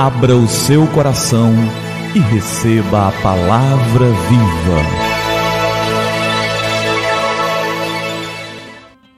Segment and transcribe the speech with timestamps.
[0.00, 1.52] Abra o seu coração
[2.14, 4.80] e receba a palavra viva.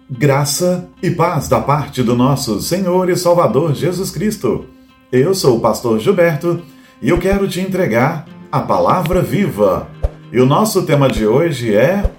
[0.09, 4.65] Graça e paz da parte do nosso Senhor e Salvador Jesus Cristo.
[5.13, 6.63] Eu sou o pastor Gilberto
[7.03, 9.87] e eu quero te entregar a palavra viva.
[10.33, 12.11] E o nosso tema de hoje é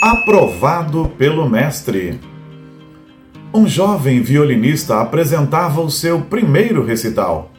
[0.00, 2.18] Aprovado pelo Mestre.
[3.52, 7.52] Um jovem violinista apresentava o seu primeiro recital.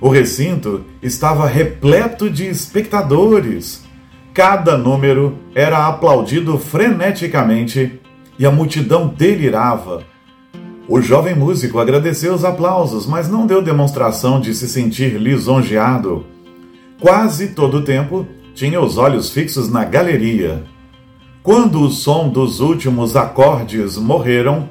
[0.00, 3.82] O recinto estava repleto de espectadores.
[4.34, 7.98] Cada número era aplaudido freneticamente
[8.38, 10.04] e a multidão delirava.
[10.86, 16.26] O jovem músico agradeceu os aplausos, mas não deu demonstração de se sentir lisonjeado.
[17.00, 20.62] Quase todo o tempo tinha os olhos fixos na galeria.
[21.42, 24.68] Quando o som dos últimos acordes morreram,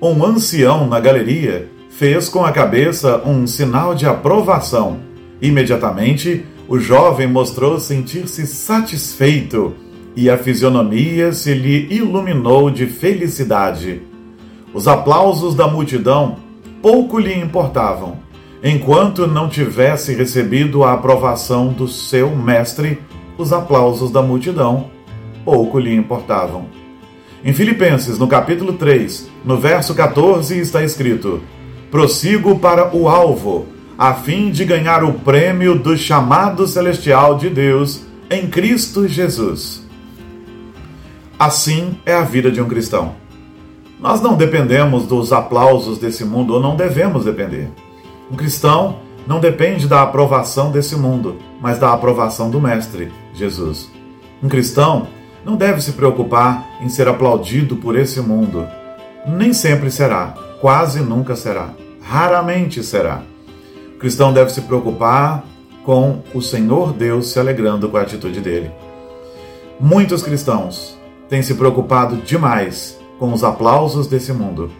[0.00, 4.98] um ancião na galeria fez com a cabeça um sinal de aprovação.
[5.40, 9.74] Imediatamente, o jovem mostrou sentir-se satisfeito
[10.16, 14.02] e a fisionomia se lhe iluminou de felicidade.
[14.72, 16.36] Os aplausos da multidão
[16.82, 18.18] pouco lhe importavam,
[18.62, 22.98] enquanto não tivesse recebido a aprovação do seu mestre,
[23.38, 24.90] os aplausos da multidão
[25.44, 26.66] pouco lhe importavam.
[27.44, 31.40] Em Filipenses, no capítulo 3, no verso 14, está escrito:
[31.94, 38.02] prossigo para o alvo, a fim de ganhar o prêmio do chamado celestial de Deus
[38.28, 39.80] em Cristo Jesus.
[41.38, 43.14] Assim é a vida de um cristão.
[44.00, 47.70] Nós não dependemos dos aplausos desse mundo, ou não devemos depender.
[48.28, 53.88] Um cristão não depende da aprovação desse mundo, mas da aprovação do Mestre, Jesus.
[54.42, 55.06] Um cristão
[55.44, 58.66] não deve se preocupar em ser aplaudido por esse mundo.
[59.28, 61.70] Nem sempre será, quase nunca será
[62.04, 63.22] raramente será.
[63.96, 65.44] O cristão deve se preocupar
[65.84, 68.70] com o Senhor Deus se alegrando com a atitude dele.
[69.80, 70.96] Muitos cristãos
[71.28, 74.70] têm se preocupado demais com os aplausos desse mundo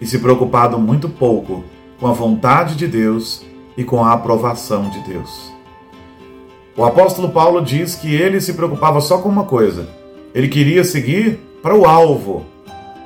[0.00, 1.64] e se preocupado muito pouco
[1.98, 3.42] com a vontade de Deus
[3.76, 5.52] e com a aprovação de Deus.
[6.76, 9.88] O apóstolo Paulo diz que ele se preocupava só com uma coisa:
[10.34, 12.44] ele queria seguir para o alvo,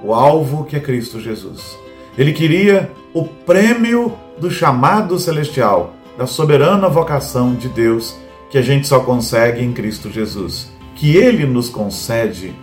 [0.02, 1.76] o alvo que é Cristo Jesus.
[2.16, 8.16] Ele queria o prêmio do chamado celestial, da soberana vocação de Deus
[8.50, 12.54] que a gente só consegue em Cristo Jesus, que Ele nos concede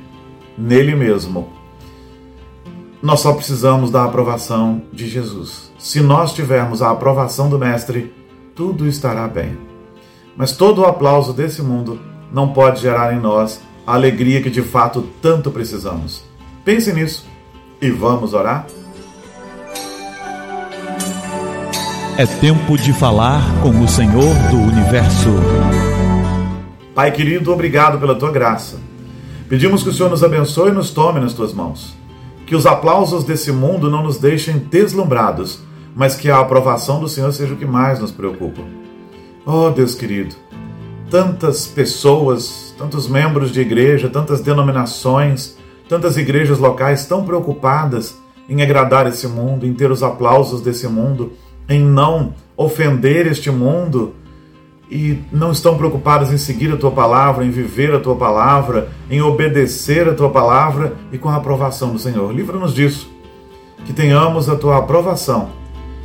[0.57, 1.49] nele mesmo.
[3.01, 5.71] Nós só precisamos da aprovação de Jesus.
[5.77, 8.11] Se nós tivermos a aprovação do Mestre,
[8.55, 9.57] tudo estará bem.
[10.35, 11.99] Mas todo o aplauso desse mundo
[12.31, 16.23] não pode gerar em nós a alegria que de fato tanto precisamos.
[16.63, 17.27] Pense nisso
[17.79, 18.65] e vamos orar?
[22.17, 25.31] É tempo de falar com o Senhor do universo.
[26.93, 28.79] Pai querido, obrigado pela tua graça.
[29.49, 31.93] Pedimos que o Senhor nos abençoe e nos tome nas tuas mãos.
[32.45, 35.59] Que os aplausos desse mundo não nos deixem deslumbrados,
[35.93, 38.61] mas que a aprovação do Senhor seja o que mais nos preocupa.
[39.45, 40.37] Oh, Deus querido,
[41.11, 45.57] tantas pessoas, tantos membros de igreja, tantas denominações,
[45.89, 48.15] tantas igrejas locais tão preocupadas
[48.47, 51.33] em agradar esse mundo, em ter os aplausos desse mundo
[51.67, 54.15] em não ofender este mundo
[54.89, 59.21] e não estão preocupados em seguir a tua palavra, em viver a tua palavra, em
[59.21, 62.33] obedecer a tua palavra e com a aprovação do Senhor.
[62.33, 63.09] Livra-nos disso.
[63.85, 65.49] Que tenhamos a tua aprovação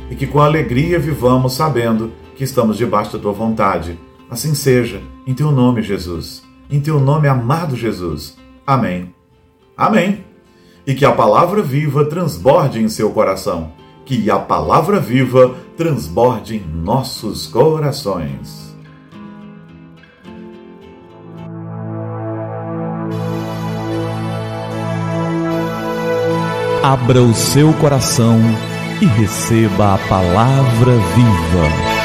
[0.09, 3.97] e que com alegria vivamos sabendo que estamos debaixo da tua vontade.
[4.29, 6.43] Assim seja, em teu nome, Jesus.
[6.69, 8.37] Em teu nome, amado Jesus.
[8.65, 9.13] Amém.
[9.75, 10.23] Amém.
[10.85, 13.71] E que a palavra viva transborde em seu coração
[14.05, 18.71] que a palavra viva transborde em nossos corações.
[26.83, 28.39] Abra o seu coração
[29.01, 32.00] e receba a palavra viva.